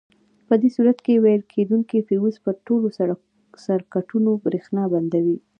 [0.47, 2.87] په دې صورت کې ویلې کېدونکي فیوز پر ټولو
[3.65, 5.37] سرکټونو برېښنا بندوي.